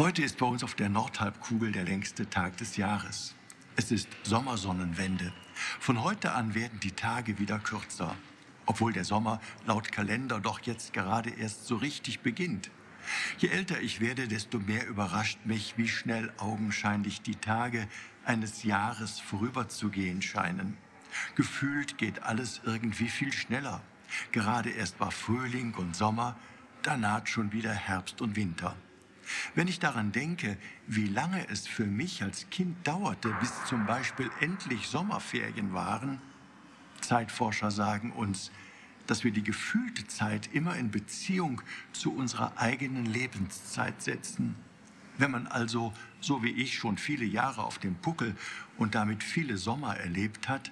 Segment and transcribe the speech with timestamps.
[0.00, 3.34] Heute ist bei uns auf der Nordhalbkugel der längste Tag des Jahres.
[3.76, 5.30] Es ist Sommersonnenwende.
[5.78, 8.16] Von heute an werden die Tage wieder kürzer,
[8.64, 12.70] obwohl der Sommer laut Kalender doch jetzt gerade erst so richtig beginnt.
[13.36, 17.86] Je älter ich werde, desto mehr überrascht mich, wie schnell augenscheinlich die Tage
[18.24, 20.78] eines Jahres vorüberzugehen scheinen.
[21.34, 23.82] Gefühlt geht alles irgendwie viel schneller.
[24.32, 26.38] Gerade erst war Frühling und Sommer,
[26.80, 28.74] da naht schon wieder Herbst und Winter.
[29.54, 30.56] Wenn ich daran denke,
[30.86, 36.20] wie lange es für mich als Kind dauerte, bis zum Beispiel endlich Sommerferien waren,
[37.00, 38.50] Zeitforscher sagen uns,
[39.06, 41.62] dass wir die gefühlte Zeit immer in Beziehung
[41.92, 44.54] zu unserer eigenen Lebenszeit setzen.
[45.18, 48.36] Wenn man also, so wie ich, schon viele Jahre auf dem Puckel
[48.76, 50.70] und damit viele Sommer erlebt hat,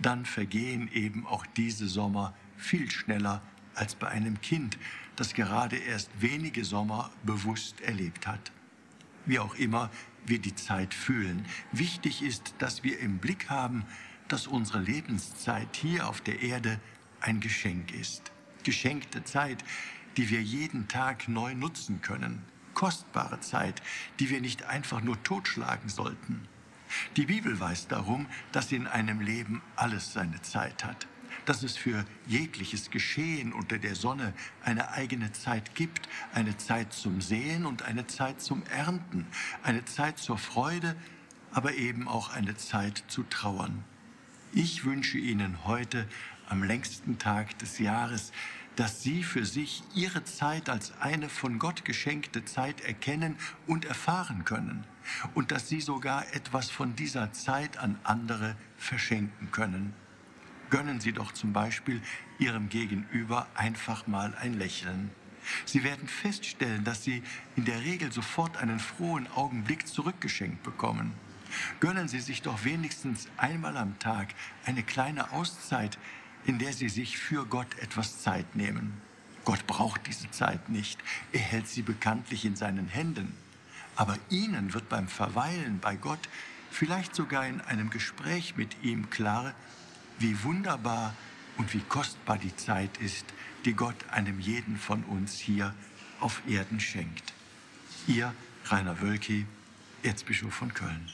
[0.00, 3.42] dann vergehen eben auch diese Sommer viel schneller
[3.78, 4.78] als bei einem Kind,
[5.16, 8.52] das gerade erst wenige Sommer bewusst erlebt hat.
[9.26, 9.90] Wie auch immer
[10.26, 13.84] wir die Zeit fühlen, wichtig ist, dass wir im Blick haben,
[14.28, 16.80] dass unsere Lebenszeit hier auf der Erde
[17.20, 18.32] ein Geschenk ist.
[18.64, 19.64] Geschenkte Zeit,
[20.16, 22.42] die wir jeden Tag neu nutzen können.
[22.74, 23.82] Kostbare Zeit,
[24.20, 26.46] die wir nicht einfach nur totschlagen sollten.
[27.16, 31.06] Die Bibel weiß darum, dass in einem Leben alles seine Zeit hat
[31.44, 37.20] dass es für jegliches Geschehen unter der Sonne eine eigene Zeit gibt, eine Zeit zum
[37.20, 39.26] Sehen und eine Zeit zum Ernten,
[39.62, 40.96] eine Zeit zur Freude,
[41.52, 43.84] aber eben auch eine Zeit zu trauern.
[44.52, 46.06] Ich wünsche Ihnen heute
[46.48, 48.32] am längsten Tag des Jahres,
[48.76, 53.36] dass Sie für sich Ihre Zeit als eine von Gott geschenkte Zeit erkennen
[53.66, 54.84] und erfahren können
[55.34, 59.94] und dass Sie sogar etwas von dieser Zeit an andere verschenken können.
[60.70, 62.02] Gönnen Sie doch zum Beispiel
[62.38, 65.10] Ihrem Gegenüber einfach mal ein Lächeln.
[65.64, 67.22] Sie werden feststellen, dass Sie
[67.56, 71.14] in der Regel sofort einen frohen Augenblick zurückgeschenkt bekommen.
[71.80, 74.34] Gönnen Sie sich doch wenigstens einmal am Tag
[74.66, 75.98] eine kleine Auszeit,
[76.44, 79.00] in der Sie sich für Gott etwas Zeit nehmen.
[79.48, 81.00] Gott braucht diese Zeit nicht.
[81.32, 83.32] Er hält sie bekanntlich in seinen Händen.
[83.96, 86.20] Aber Ihnen wird beim Verweilen bei Gott,
[86.70, 89.54] vielleicht sogar in einem Gespräch mit ihm klar,
[90.18, 91.14] wie wunderbar
[91.56, 93.26] und wie kostbar die Zeit ist,
[93.64, 95.74] die Gott einem jeden von uns hier
[96.20, 97.32] auf Erden schenkt.
[98.06, 98.32] Ihr
[98.66, 99.46] Rainer Wölki,
[100.02, 101.08] Erzbischof von Köln.